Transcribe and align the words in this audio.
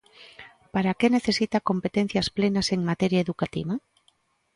Para 0.73 0.95
que 0.99 1.13
necesita 1.15 1.65
competencias 1.69 2.27
plenas 2.37 2.67
en 2.75 2.81
materia 2.91 3.23
educativa? 3.25 3.73